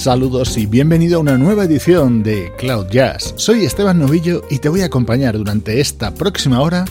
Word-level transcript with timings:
Saludos 0.00 0.56
y 0.56 0.64
bienvenido 0.64 1.18
a 1.18 1.20
una 1.20 1.36
nueva 1.36 1.64
edición 1.64 2.22
de 2.22 2.54
Cloud 2.56 2.86
Jazz. 2.86 3.34
Soy 3.36 3.66
Esteban 3.66 3.98
Novillo 3.98 4.40
y 4.48 4.58
te 4.58 4.70
voy 4.70 4.80
a 4.80 4.86
acompañar 4.86 5.36
durante 5.36 5.78
esta 5.78 6.14
próxima 6.14 6.62
hora 6.62 6.86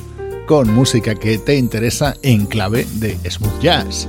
con 0.45 0.71
música 0.71 1.15
que 1.15 1.39
te 1.39 1.57
interesa 1.57 2.15
en 2.21 2.45
clave 2.45 2.85
de 2.99 3.17
smooth 3.27 3.61
jazz. 3.61 4.07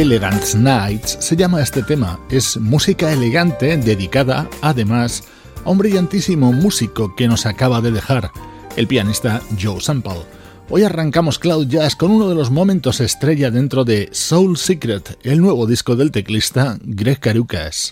Elegant 0.00 0.54
Nights 0.54 1.18
se 1.20 1.36
llama 1.36 1.60
este 1.60 1.82
tema. 1.82 2.18
Es 2.30 2.56
música 2.56 3.12
elegante 3.12 3.76
dedicada, 3.76 4.48
además, 4.62 5.24
a 5.62 5.70
un 5.70 5.76
brillantísimo 5.76 6.54
músico 6.54 7.14
que 7.14 7.28
nos 7.28 7.44
acaba 7.44 7.82
de 7.82 7.90
dejar, 7.90 8.30
el 8.76 8.86
pianista 8.86 9.42
Joe 9.60 9.78
Sample. 9.78 10.22
Hoy 10.70 10.84
arrancamos 10.84 11.38
Cloud 11.38 11.66
Jazz 11.66 11.96
con 11.96 12.12
uno 12.12 12.30
de 12.30 12.34
los 12.34 12.50
momentos 12.50 13.00
estrella 13.00 13.50
dentro 13.50 13.84
de 13.84 14.08
Soul 14.12 14.56
Secret, 14.56 15.18
el 15.22 15.42
nuevo 15.42 15.66
disco 15.66 15.94
del 15.96 16.10
teclista 16.10 16.78
Greg 16.82 17.20
Carucas. 17.20 17.90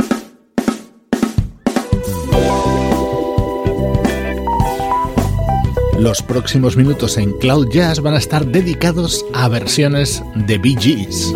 Los 5.98 6.22
próximos 6.22 6.74
minutos 6.74 7.18
en 7.18 7.32
Cloud 7.38 7.68
Jazz 7.70 8.00
van 8.00 8.14
a 8.14 8.18
estar 8.18 8.46
dedicados 8.46 9.26
a 9.34 9.48
versiones 9.48 10.22
de 10.46 10.56
Bee 10.56 10.76
Gees. 10.80 11.34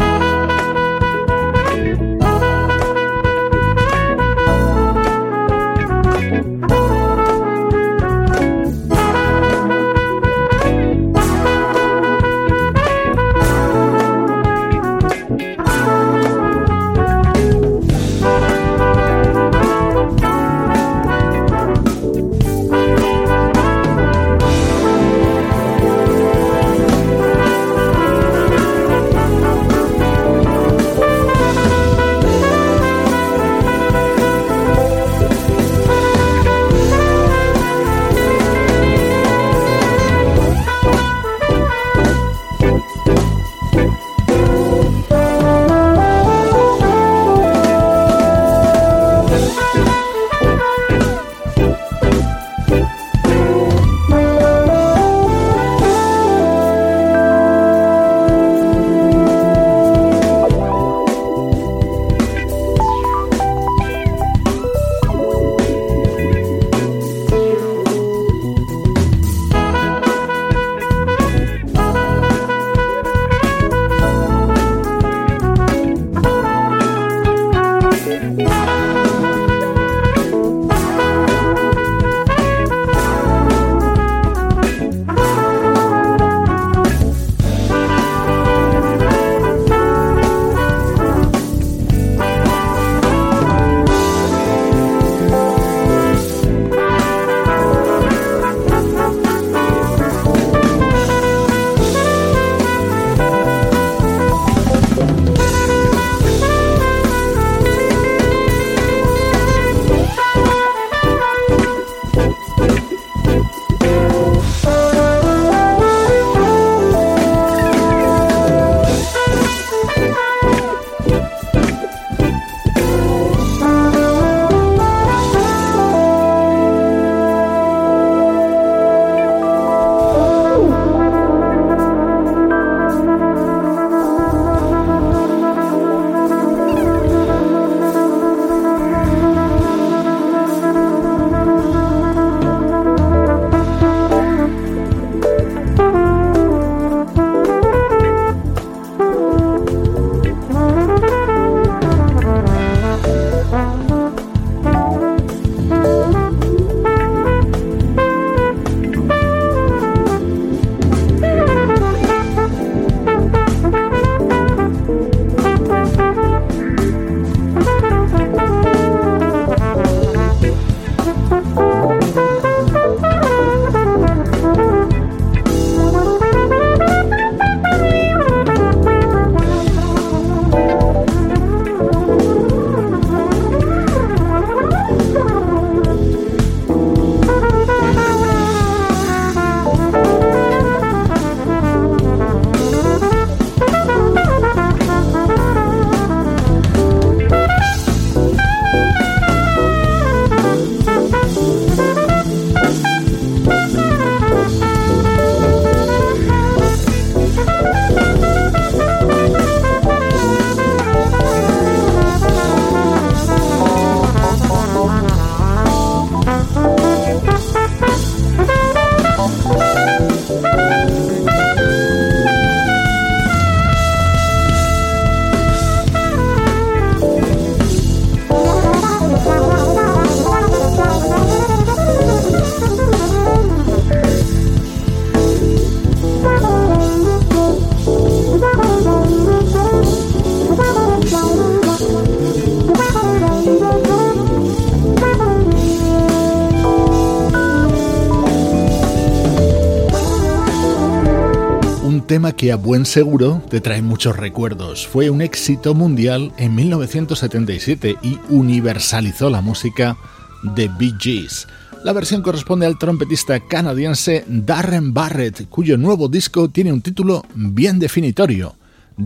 Que 252.42 252.50
a 252.50 252.56
buen 252.56 252.86
seguro 252.86 253.40
te 253.48 253.60
trae 253.60 253.82
muchos 253.82 254.16
recuerdos. 254.16 254.88
Fue 254.88 255.10
un 255.10 255.22
éxito 255.22 255.74
mundial 255.74 256.32
en 256.38 256.56
1977 256.56 257.98
y 258.02 258.18
universalizó 258.30 259.30
la 259.30 259.40
música 259.40 259.96
de 260.42 260.66
Bee 260.66 260.92
Gees. 260.98 261.46
La 261.84 261.92
versión 261.92 262.20
corresponde 262.20 262.66
al 262.66 262.80
trompetista 262.80 263.38
canadiense 263.38 264.24
Darren 264.26 264.92
Barrett, 264.92 265.48
cuyo 265.48 265.78
nuevo 265.78 266.08
disco 266.08 266.48
tiene 266.48 266.72
un 266.72 266.82
título 266.82 267.24
bien 267.36 267.78
definitorio, 267.78 268.56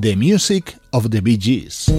The 0.01 0.17
Music 0.17 0.79
of 0.93 1.11
the 1.11 1.21
Bee 1.21 1.39
Gees. 1.39 1.93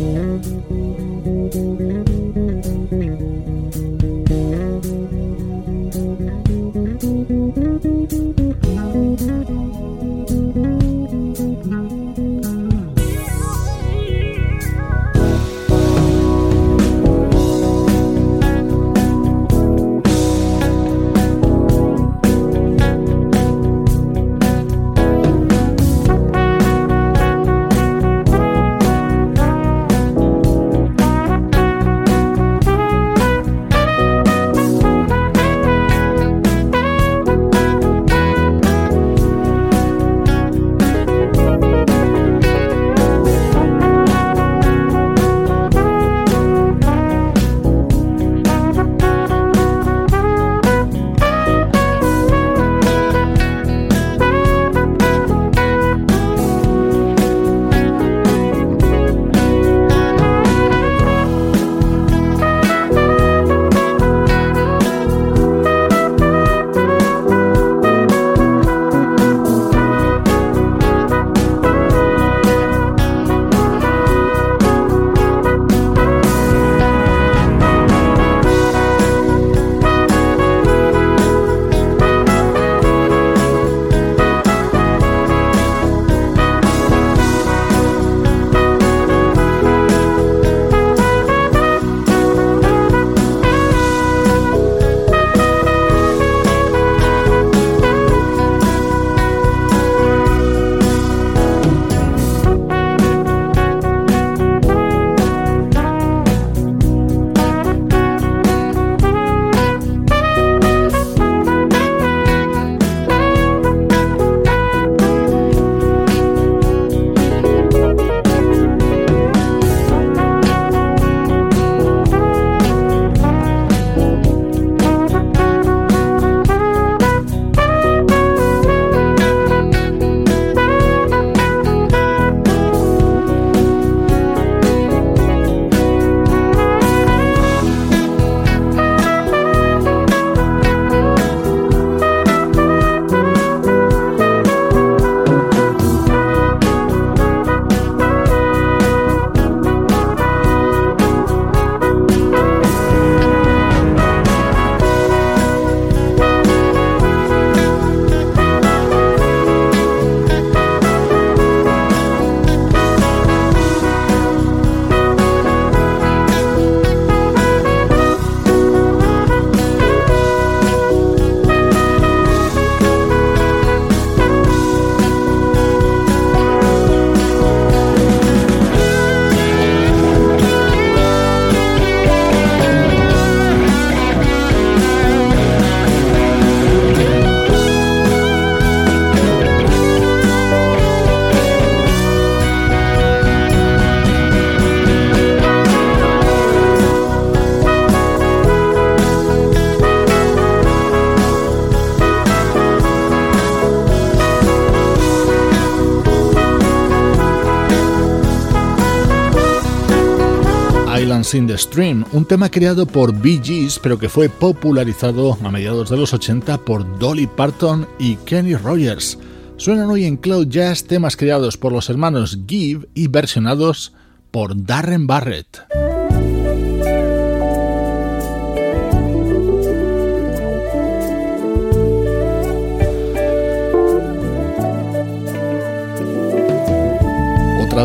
In 211.33 211.47
the 211.47 211.57
Stream, 211.57 212.05
un 212.13 212.25
tema 212.25 212.49
creado 212.49 212.85
por 212.85 213.13
Bee 213.13 213.41
Gees 213.43 213.79
pero 213.81 213.97
que 213.97 214.09
fue 214.09 214.29
popularizado 214.29 215.37
a 215.43 215.51
mediados 215.51 215.89
de 215.89 215.97
los 215.97 216.13
80 216.13 216.59
por 216.59 216.99
Dolly 216.99 217.27
Parton 217.27 217.87
y 217.99 218.15
Kenny 218.17 218.55
Rogers. 218.55 219.17
Suenan 219.57 219.89
hoy 219.89 220.05
en 220.05 220.17
Cloud 220.17 220.47
Jazz 220.47 220.83
temas 220.83 221.17
creados 221.17 221.57
por 221.57 221.71
los 221.71 221.89
hermanos 221.89 222.39
Give 222.47 222.87
y 222.93 223.07
versionados 223.07 223.93
por 224.31 224.65
Darren 224.65 225.07
Barrett. 225.07 226.06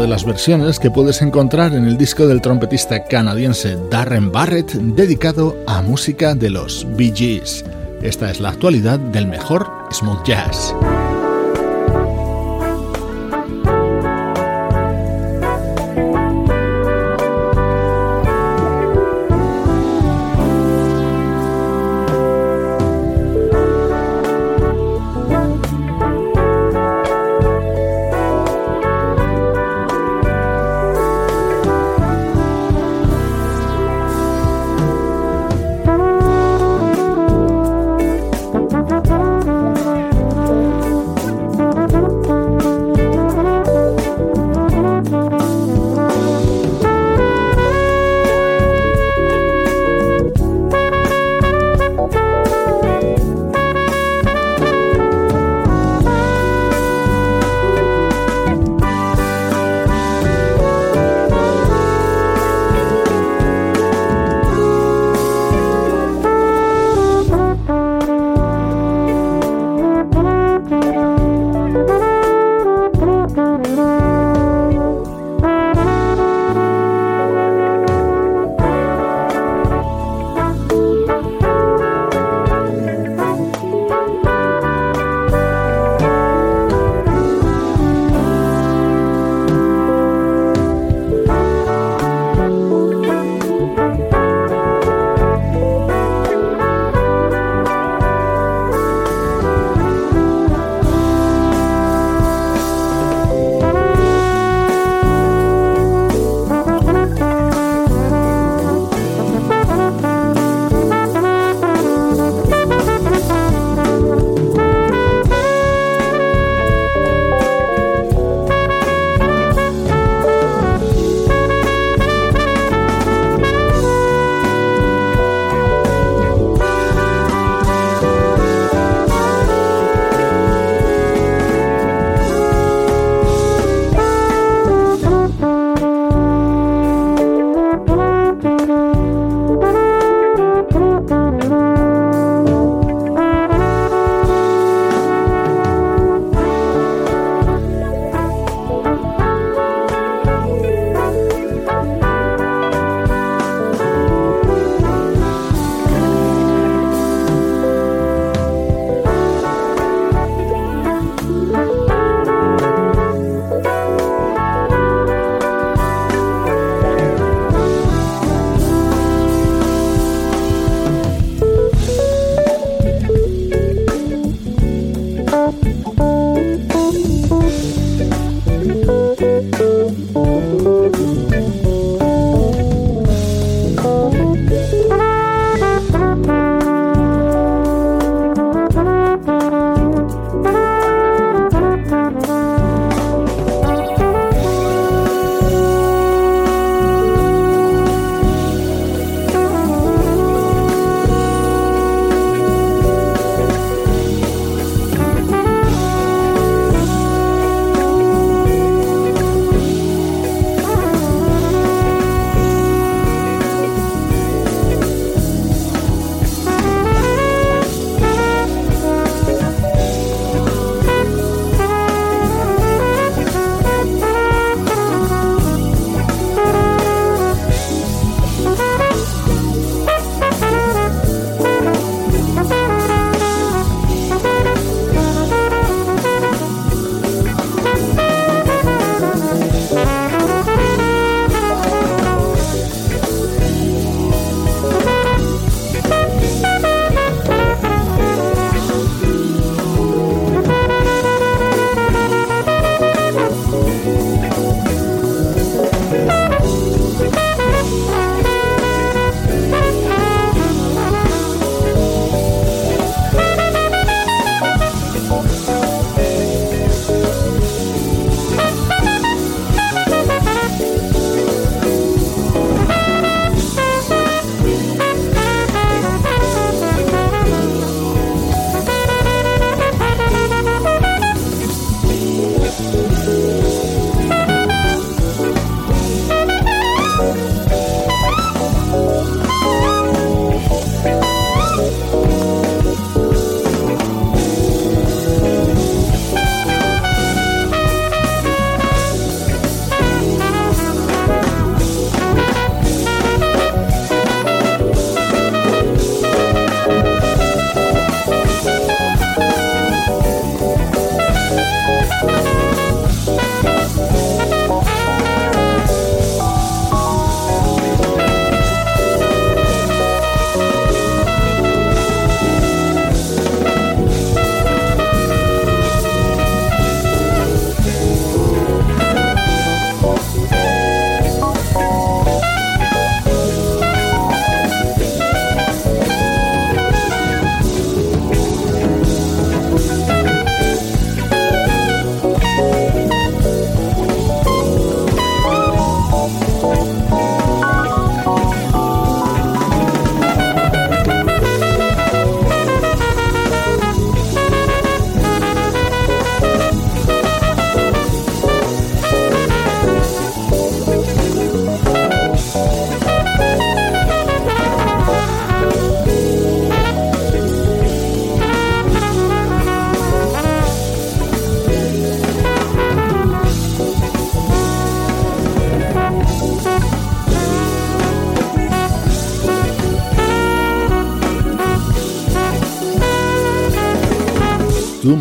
De 0.01 0.09
las 0.09 0.25
versiones 0.25 0.79
que 0.79 0.91
puedes 0.91 1.21
encontrar 1.21 1.75
en 1.75 1.85
el 1.85 1.99
disco 1.99 2.27
del 2.27 2.41
trompetista 2.41 3.05
canadiense 3.05 3.77
Darren 3.91 4.33
Barrett 4.33 4.73
dedicado 4.73 5.57
a 5.67 5.83
música 5.83 6.35
de 6.35 6.51
los 6.51 6.87
Bee 6.97 7.13
Gees. 7.15 7.65
Esta 8.01 8.31
es 8.31 8.41
la 8.41 8.51
actualidad 8.51 8.99
del 8.99 9.27
mejor 9.27 9.71
smooth 9.93 10.25
jazz. 10.25 10.75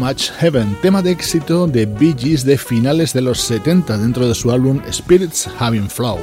Much 0.01 0.31
Heaven, 0.39 0.75
tema 0.81 1.03
de 1.03 1.11
éxito 1.11 1.67
de 1.67 1.85
Bee 1.85 2.15
Gees 2.17 2.43
de 2.43 2.57
finales 2.57 3.13
de 3.13 3.21
los 3.21 3.39
70 3.39 3.99
dentro 3.99 4.27
de 4.27 4.33
su 4.33 4.49
álbum 4.49 4.81
Spirits 4.91 5.47
Having 5.59 5.91
Flow. 5.91 6.17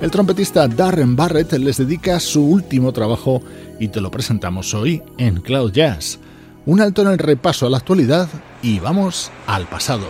El 0.00 0.10
trompetista 0.10 0.66
Darren 0.66 1.16
Barrett 1.16 1.52
les 1.52 1.76
dedica 1.76 2.18
su 2.18 2.42
último 2.42 2.94
trabajo 2.94 3.42
y 3.78 3.88
te 3.88 4.00
lo 4.00 4.10
presentamos 4.10 4.72
hoy 4.72 5.02
en 5.18 5.42
Cloud 5.42 5.70
Jazz. 5.70 6.18
Un 6.64 6.80
alto 6.80 7.02
en 7.02 7.08
el 7.08 7.18
repaso 7.18 7.66
a 7.66 7.70
la 7.70 7.76
actualidad 7.76 8.26
y 8.62 8.78
vamos 8.78 9.30
al 9.46 9.66
pasado. 9.66 10.06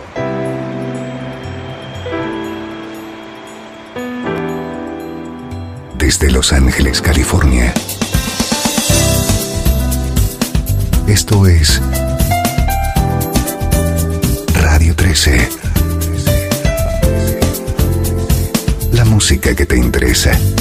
Desde 5.97 6.31
Los 6.31 6.53
Ángeles, 6.53 7.01
California. 7.01 7.73
Esto 11.07 11.45
es 11.45 11.81
que 20.23 20.60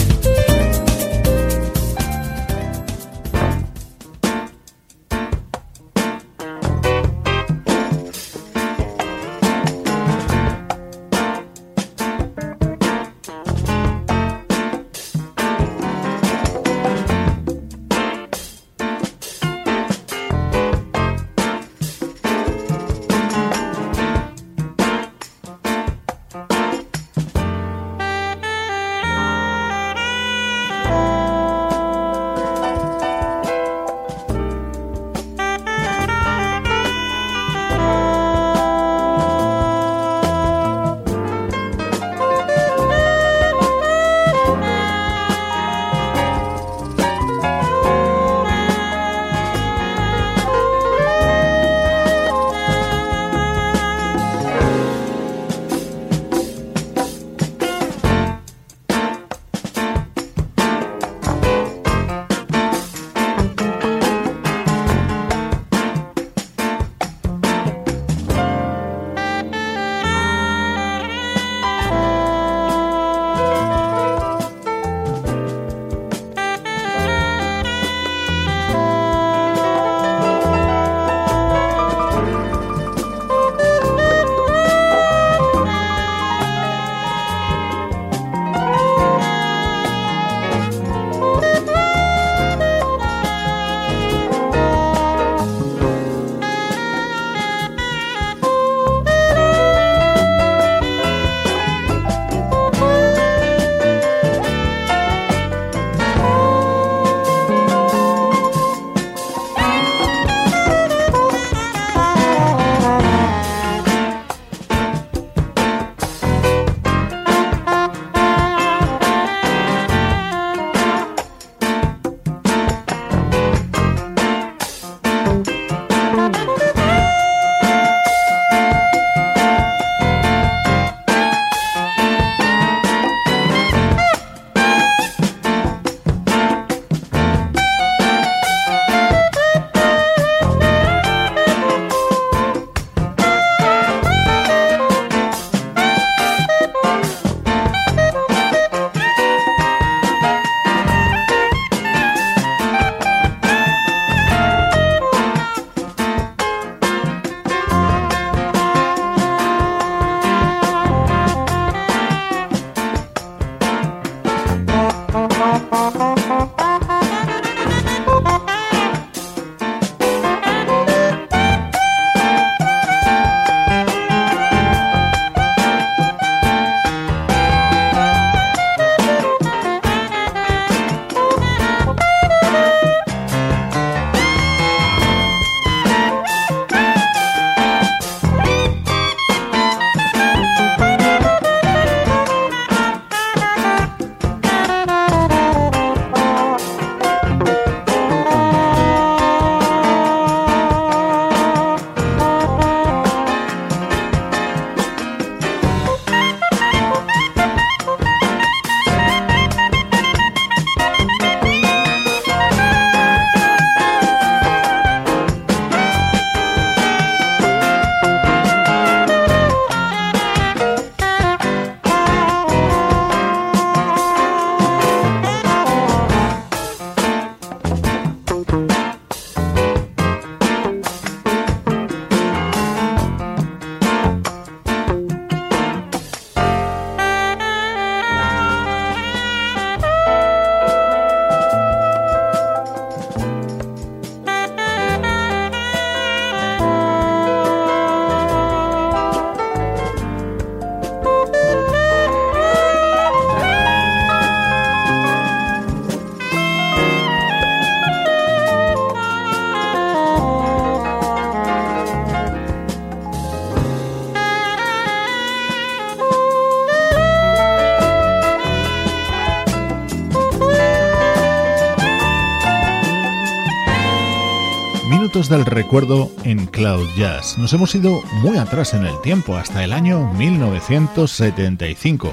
del 275.30 275.46
recuerdo 275.46 276.10
en 276.24 276.46
Cloud 276.46 276.88
Jazz. 276.96 277.38
Nos 277.38 277.52
hemos 277.52 277.72
ido 277.76 278.02
muy 278.22 278.36
atrás 278.36 278.74
en 278.74 278.84
el 278.84 279.00
tiempo, 279.00 279.36
hasta 279.36 279.62
el 279.62 279.72
año 279.72 280.12
1975. 280.14 282.12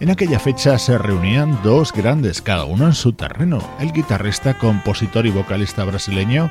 En 0.00 0.10
aquella 0.10 0.38
fecha 0.38 0.78
se 0.78 0.98
reunían 0.98 1.58
dos 1.62 1.92
grandes, 1.92 2.42
cada 2.42 2.66
uno 2.66 2.84
en 2.84 2.92
su 2.92 3.14
terreno, 3.14 3.58
el 3.80 3.92
guitarrista, 3.92 4.58
compositor 4.58 5.26
y 5.26 5.30
vocalista 5.30 5.82
brasileño 5.84 6.50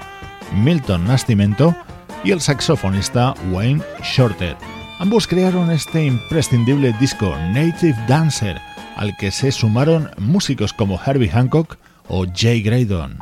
Milton 0.56 1.06
Nascimento 1.06 1.76
y 2.24 2.32
el 2.32 2.42
saxofonista 2.42 3.36
Wayne 3.52 3.84
Shorter. 4.04 4.58
Ambos 4.98 5.28
crearon 5.28 5.70
este 5.70 6.04
imprescindible 6.04 6.94
disco 7.00 7.30
Native 7.54 7.96
Dancer, 8.08 8.60
al 8.96 9.16
que 9.18 9.30
se 9.30 9.52
sumaron 9.52 10.10
músicos 10.18 10.74
como 10.74 11.00
Herbie 11.00 11.30
Hancock 11.30 11.78
o 12.08 12.26
Jay 12.36 12.64
Graydon. 12.64 13.20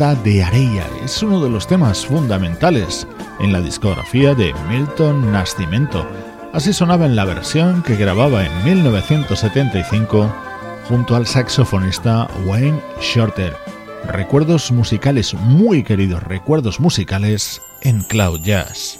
De 0.00 0.42
Areia. 0.42 0.86
Es 1.04 1.22
uno 1.22 1.44
de 1.44 1.50
los 1.50 1.66
temas 1.66 2.06
fundamentales 2.06 3.06
en 3.38 3.52
la 3.52 3.60
discografía 3.60 4.34
de 4.34 4.54
Milton 4.66 5.30
Nascimento. 5.30 6.06
Así 6.54 6.72
sonaba 6.72 7.04
en 7.04 7.16
la 7.16 7.26
versión 7.26 7.82
que 7.82 7.96
grababa 7.96 8.46
en 8.46 8.64
1975 8.64 10.34
junto 10.88 11.14
al 11.14 11.26
saxofonista 11.26 12.28
Wayne 12.46 12.80
Shorter. 13.02 13.54
Recuerdos 14.06 14.72
musicales 14.72 15.34
muy 15.34 15.82
queridos, 15.82 16.22
recuerdos 16.22 16.80
musicales 16.80 17.60
en 17.82 18.00
Cloud 18.00 18.40
Jazz. 18.40 18.98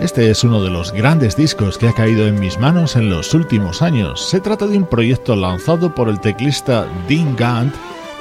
Este 0.00 0.30
es 0.30 0.44
uno 0.44 0.62
de 0.62 0.70
los 0.70 0.92
grandes 0.92 1.36
discos 1.36 1.78
que 1.78 1.88
ha 1.88 1.92
caído 1.94 2.28
en 2.28 2.38
mis 2.38 2.60
manos 2.60 2.94
en 2.94 3.10
los 3.10 3.34
últimos 3.34 3.82
años. 3.82 4.28
Se 4.28 4.38
trata 4.38 4.68
de 4.68 4.78
un 4.78 4.86
proyecto 4.86 5.34
lanzado 5.34 5.92
por 5.92 6.08
el 6.08 6.20
teclista 6.20 6.86
Dean 7.08 7.34
Gant 7.34 7.74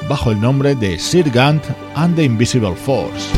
bajo 0.08 0.32
el 0.32 0.40
nombre 0.40 0.76
de 0.76 0.98
Sir 0.98 1.30
Gant 1.30 1.64
and 1.96 2.16
the 2.16 2.24
Invisible 2.24 2.76
Force. 2.76 3.35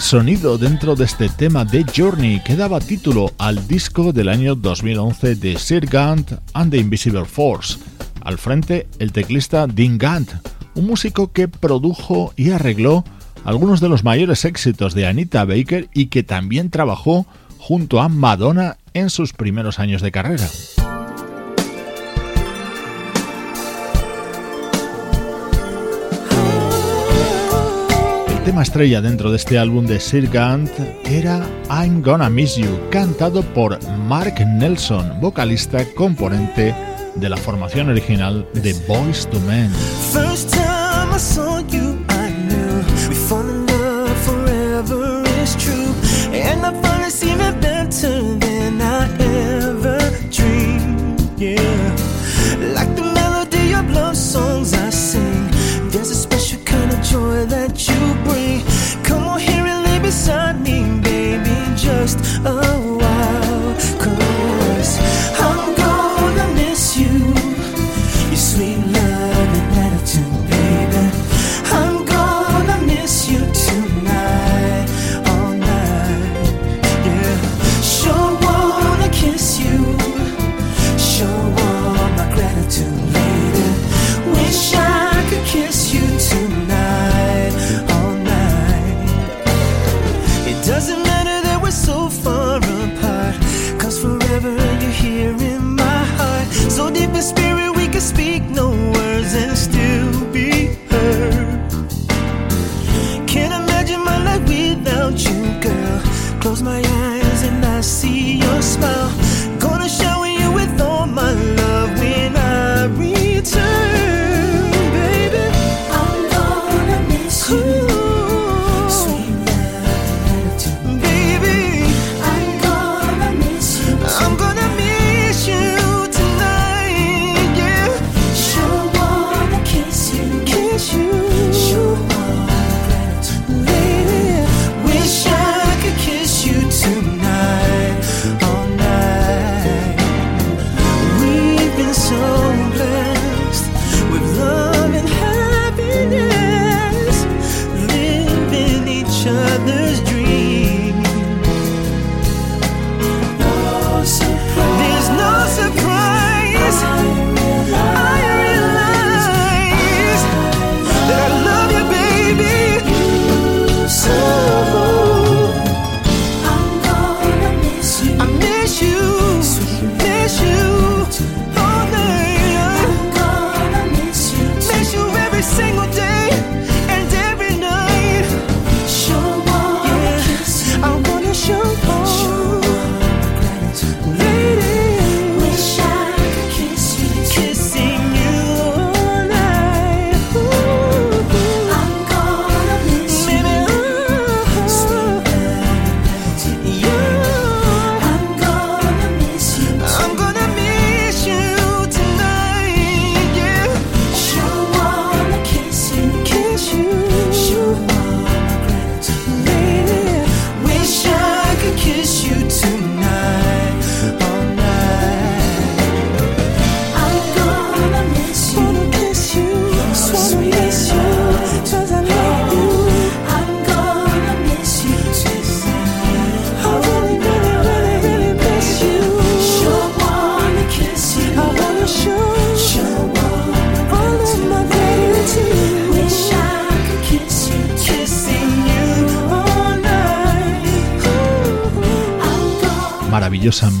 Sonido 0.00 0.56
dentro 0.56 0.94
de 0.94 1.04
este 1.04 1.28
tema 1.28 1.64
de 1.64 1.84
Journey 1.84 2.40
que 2.42 2.56
daba 2.56 2.80
título 2.80 3.32
al 3.38 3.66
disco 3.68 4.12
del 4.12 4.28
año 4.28 4.54
2011 4.54 5.34
de 5.34 5.58
Sir 5.58 5.86
Gant 5.86 6.32
and 6.54 6.70
the 6.70 6.78
Invisible 6.78 7.24
Force. 7.24 7.78
Al 8.22 8.38
frente, 8.38 8.86
el 8.98 9.12
teclista 9.12 9.66
Dean 9.66 9.98
Gant, 9.98 10.30
un 10.74 10.86
músico 10.86 11.32
que 11.32 11.48
produjo 11.48 12.32
y 12.36 12.50
arregló 12.50 13.04
algunos 13.44 13.80
de 13.80 13.88
los 13.88 14.04
mayores 14.04 14.44
éxitos 14.44 14.94
de 14.94 15.06
Anita 15.06 15.44
Baker 15.44 15.88
y 15.92 16.06
que 16.06 16.22
también 16.22 16.70
trabajó 16.70 17.26
junto 17.58 18.00
a 18.00 18.08
Madonna 18.08 18.78
en 18.94 19.10
sus 19.10 19.32
primeros 19.32 19.78
años 19.78 20.02
de 20.02 20.12
carrera. 20.12 20.48
Tema 28.48 28.62
estrella 28.62 29.02
dentro 29.02 29.30
de 29.30 29.36
este 29.36 29.58
álbum 29.58 29.84
de 29.84 30.00
Sir 30.00 30.26
Gant 30.30 30.70
era 31.04 31.46
I'm 31.68 32.00
Gonna 32.00 32.30
Miss 32.30 32.56
You, 32.56 32.80
cantado 32.90 33.42
por 33.42 33.78
Mark 34.06 34.40
Nelson, 34.40 35.20
vocalista 35.20 35.84
componente 35.94 36.74
de 37.14 37.28
la 37.28 37.36
formación 37.36 37.90
original 37.90 38.48
de 38.54 38.72
Boys 38.88 39.28
to 39.28 39.38
Men. 39.40 39.70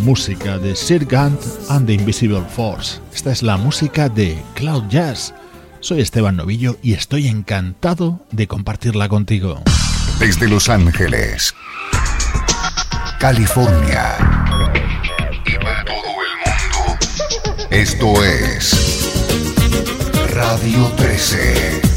Música 0.08 0.56
de 0.56 0.74
Sir 0.74 1.04
Gant 1.04 1.38
and 1.68 1.86
the 1.86 1.92
Invisible 1.92 2.40
Force. 2.40 2.98
Esta 3.14 3.30
es 3.30 3.42
la 3.42 3.58
música 3.58 4.08
de 4.08 4.42
Cloud 4.54 4.84
Jazz. 4.88 5.34
Soy 5.80 6.00
Esteban 6.00 6.34
Novillo 6.34 6.78
y 6.82 6.94
estoy 6.94 7.28
encantado 7.28 8.18
de 8.30 8.46
compartirla 8.46 9.10
contigo. 9.10 9.62
Desde 10.18 10.48
Los 10.48 10.70
Ángeles, 10.70 11.54
California 13.20 14.16
y 15.44 15.52
para 15.62 15.84
todo 15.84 15.96
el 16.24 16.32
mundo. 16.40 17.66
Esto 17.68 18.24
es 18.24 19.12
Radio 20.32 20.86
13. 20.96 21.87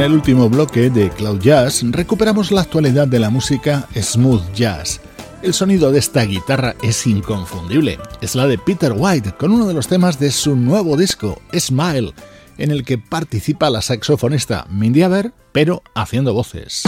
En 0.00 0.06
el 0.06 0.12
último 0.14 0.48
bloque 0.48 0.88
de 0.88 1.10
Cloud 1.10 1.40
Jazz 1.40 1.82
recuperamos 1.90 2.50
la 2.52 2.62
actualidad 2.62 3.06
de 3.06 3.18
la 3.18 3.28
música 3.28 3.86
smooth 3.94 4.50
jazz. 4.54 4.98
El 5.42 5.52
sonido 5.52 5.92
de 5.92 5.98
esta 5.98 6.22
guitarra 6.24 6.74
es 6.82 7.06
inconfundible. 7.06 7.98
Es 8.22 8.34
la 8.34 8.46
de 8.46 8.56
Peter 8.56 8.94
White 8.96 9.32
con 9.32 9.52
uno 9.52 9.66
de 9.66 9.74
los 9.74 9.88
temas 9.88 10.18
de 10.18 10.30
su 10.30 10.56
nuevo 10.56 10.96
disco, 10.96 11.42
Smile, 11.52 12.14
en 12.56 12.70
el 12.70 12.82
que 12.82 12.96
participa 12.96 13.68
la 13.68 13.82
saxofonista 13.82 14.66
Mindy 14.70 15.02
Aber, 15.02 15.32
pero 15.52 15.82
haciendo 15.94 16.32
voces. 16.32 16.82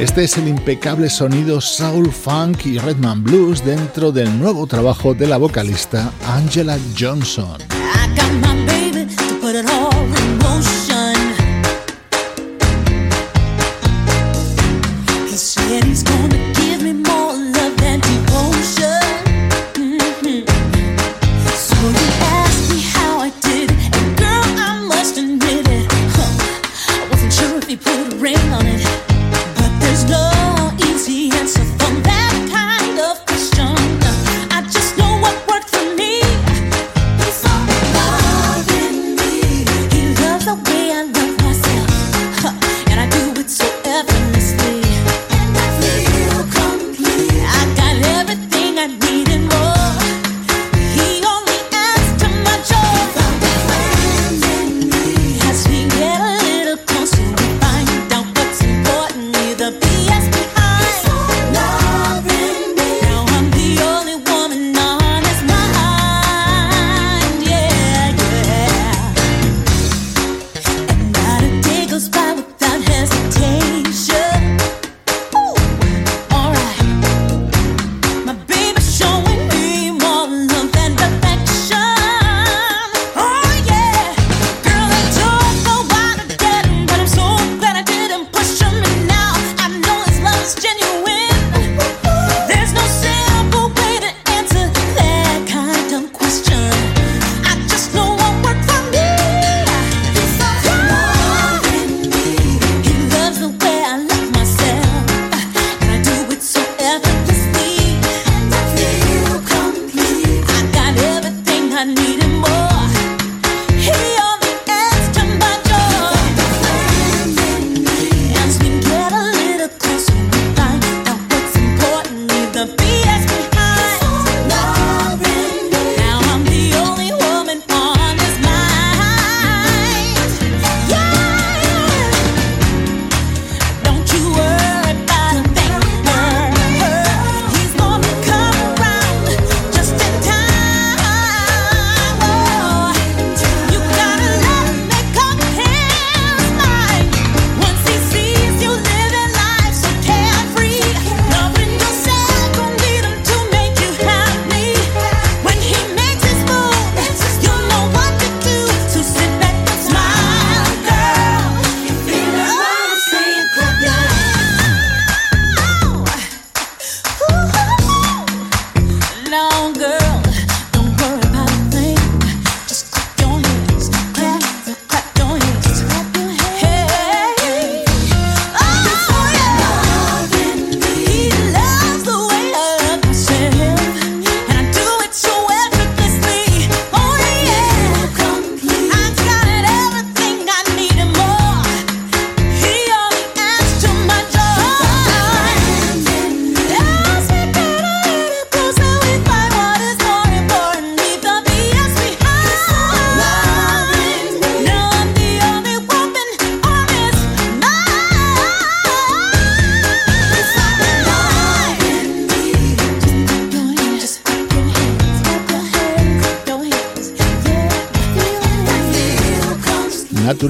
Este 0.00 0.24
es 0.24 0.38
el 0.38 0.48
impecable 0.48 1.10
sonido 1.10 1.60
soul 1.60 2.10
funk 2.10 2.64
y 2.64 2.78
Redman 2.78 3.22
blues 3.22 3.62
dentro 3.62 4.10
del 4.10 4.38
nuevo 4.38 4.66
trabajo 4.66 5.12
de 5.12 5.26
la 5.26 5.36
vocalista 5.36 6.10
Angela 6.26 6.78
Johnson. 6.98 7.79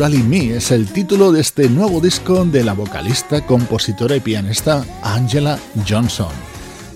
Naturally 0.01 0.23
Me 0.27 0.57
es 0.57 0.71
el 0.71 0.91
título 0.91 1.31
de 1.31 1.43
este 1.43 1.69
nuevo 1.69 2.01
disco 2.01 2.47
de 2.47 2.65
la 2.65 2.73
vocalista, 2.73 3.45
compositora 3.45 4.17
y 4.17 4.21
pianista 4.21 4.83
Angela 5.03 5.59
Johnson. 5.87 6.33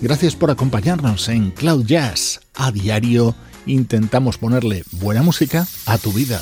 Gracias 0.01 0.35
por 0.35 0.49
acompañarnos 0.49 1.29
en 1.29 1.51
Cloud 1.51 1.85
Jazz. 1.85 2.39
A 2.55 2.71
diario 2.71 3.35
intentamos 3.67 4.39
ponerle 4.39 4.83
buena 4.93 5.21
música 5.21 5.67
a 5.85 5.99
tu 5.99 6.11
vida. 6.13 6.41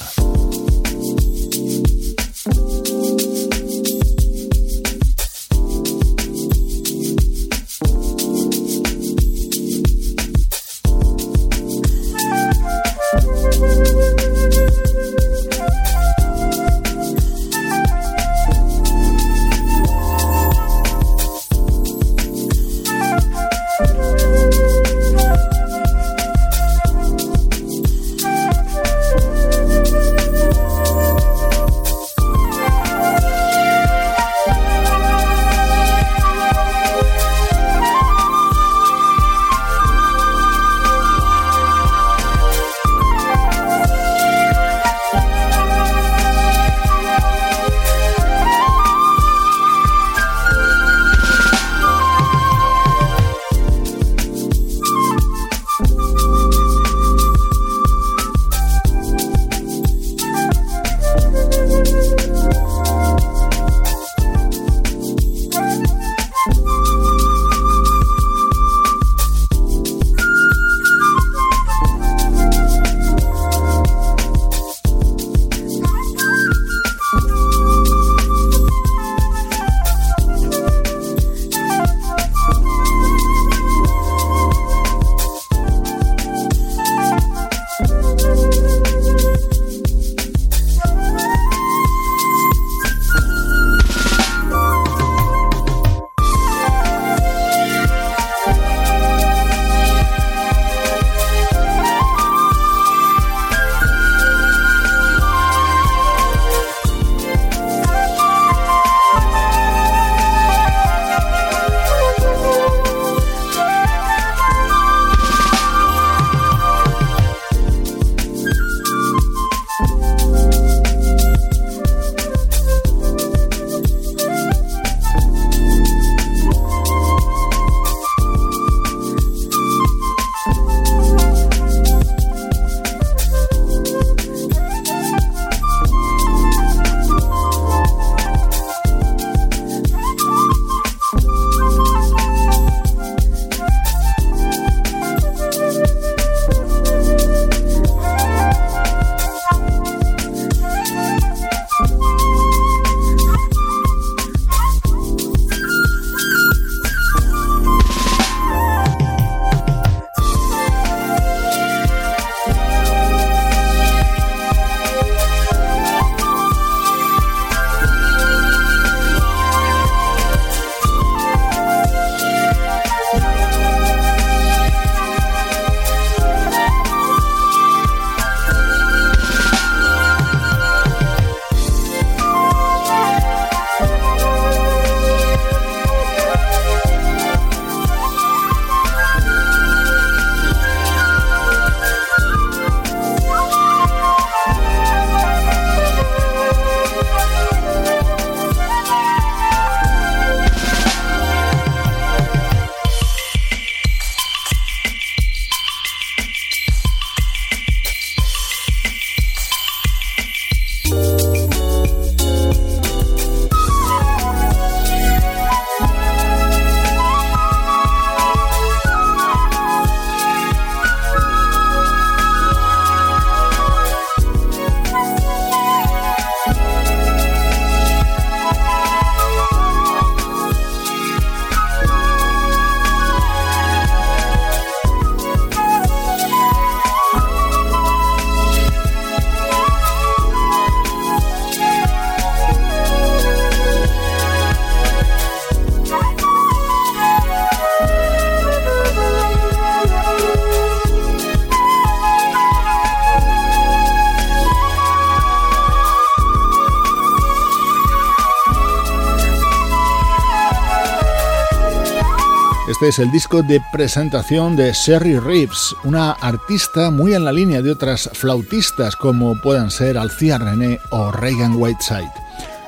Es 262.83 262.99
el 262.99 263.11
disco 263.11 263.41
de 263.41 263.61
presentación 263.71 264.57
de 264.57 264.73
Sherry 264.73 265.17
Reeves, 265.17 265.73
una 265.85 266.11
artista 266.11 266.91
muy 266.91 267.13
en 267.13 267.23
la 267.23 267.31
línea 267.31 267.61
de 267.61 267.71
otras 267.71 268.09
flautistas 268.11 268.97
como 268.97 269.39
puedan 269.39 269.71
ser 269.71 269.97
Alcia 269.97 270.37
René 270.37 270.79
o 270.91 271.09
Reagan 271.09 271.55
Whiteside. 271.55 272.11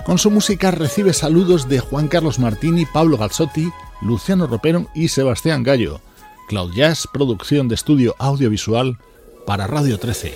Con 0.05 0.17
su 0.17 0.31
música 0.31 0.71
recibe 0.71 1.11
saludos 1.11 1.67
de 1.67 1.81
Juan 1.81 2.07
Carlos 2.07 2.39
Martini, 2.39 2.85
Pablo 2.85 3.17
Galzotti, 3.17 3.69
Luciano 4.01 4.47
Ropero 4.47 4.87
y 4.95 5.09
Sebastián 5.09 5.63
Gallo. 5.63 5.99
Cloud 6.47 6.71
Jazz, 6.73 7.09
producción 7.11 7.67
de 7.67 7.75
estudio 7.75 8.15
audiovisual 8.17 8.97
para 9.45 9.67
Radio 9.67 9.99
13. 9.99 10.33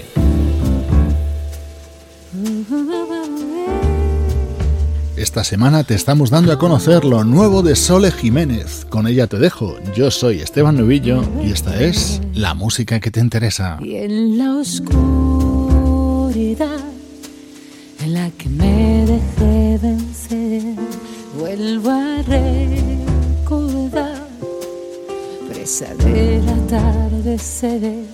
Esta 5.20 5.44
semana 5.44 5.84
te 5.84 5.96
estamos 5.96 6.30
dando 6.30 6.54
a 6.54 6.58
conocer 6.58 7.04
lo 7.04 7.26
nuevo 7.26 7.62
de 7.62 7.76
Sole 7.76 8.10
Jiménez. 8.10 8.88
Con 8.90 9.06
ella 9.06 9.28
te 9.28 9.38
dejo. 9.38 9.76
Yo 9.94 10.12
soy 10.12 10.40
Esteban 10.40 10.78
Novillo 10.78 11.26
y 11.44 11.52
esta 11.52 11.78
es 11.78 12.22
la 12.34 12.54
música 12.54 13.02
que 13.02 13.12
te 13.12 13.20
interesa. 13.20 13.78
Y 13.82 13.98
en 13.98 14.38
la 14.38 14.56
oscuridad 14.56 14.80
en 18.02 18.14
la 18.14 18.32
que 18.32 18.48
me 18.48 19.06
dejé 19.06 19.78
vencer, 19.82 20.76
vuelvo 21.38 21.90
a 21.90 22.22
recordar, 23.42 24.26
presa 25.50 25.94
del 25.96 26.48
atardecer 26.48 28.06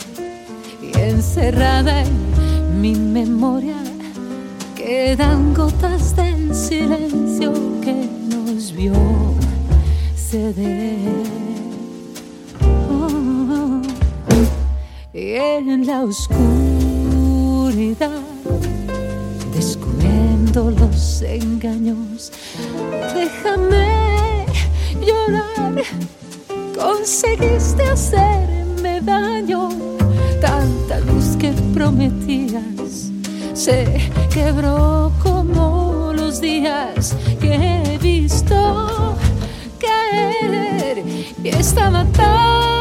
y 0.82 0.98
encerrada 0.98 2.02
en 2.02 2.82
mi 2.82 2.96
memoria 2.96 3.76
quedan 4.86 5.56
gotas 5.56 6.16
del 6.16 6.54
silencio 6.54 7.52
que 7.82 8.08
nos 8.30 8.72
vio 8.72 8.94
ceder. 10.16 11.00
Oh, 12.62 13.82
y 15.12 15.34
en 15.34 15.88
la 15.88 16.04
oscuridad, 16.04 18.12
descubriendo 19.56 20.70
los 20.70 21.24
engaños, 21.24 22.32
déjame 23.16 24.46
llorar. 25.02 25.82
Conseguiste 26.78 27.82
hacerme 27.92 29.02
daño, 29.02 29.70
tanta 30.40 31.00
luz 31.00 31.36
que 31.40 31.52
prometías 31.74 33.15
se 33.54 34.12
quebró 34.34 35.12
como 35.22 36.12
los 36.14 36.42
días 36.42 37.16
que 37.40 37.54
he 37.54 37.98
visto 37.98 39.16
caer. 39.80 41.04
Y 41.44 41.50
estaba 41.50 42.06
tan 42.12 42.75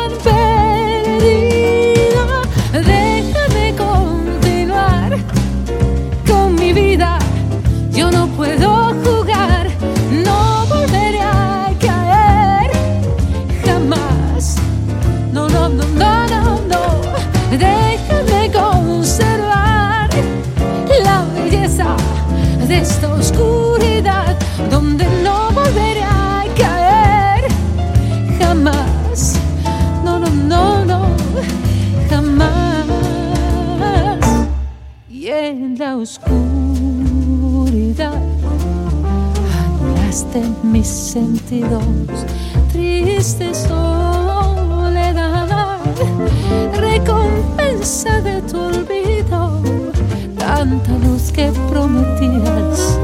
oscuridad. 36.04 37.42
Anulaste 39.64 40.42
mis 40.62 40.86
sentidos, 40.86 41.82
triste 42.70 43.54
soledad, 43.54 44.18
recompensa 46.74 48.20
de 48.20 48.42
tu 48.42 48.58
olvido, 48.60 49.62
tanta 50.38 50.92
luz 51.04 51.32
que 51.32 51.50
prometías 51.70 52.98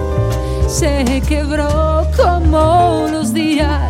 se 0.69 1.23
quebró 1.27 2.07
como 2.17 3.07
los 3.11 3.33
días 3.33 3.90